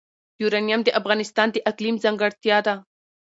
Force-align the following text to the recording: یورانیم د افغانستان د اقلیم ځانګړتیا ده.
یورانیم 0.41 0.81
د 0.83 0.89
افغانستان 0.99 1.47
د 1.51 1.57
اقلیم 1.71 1.95
ځانګړتیا 2.03 2.57
ده. 2.67 2.75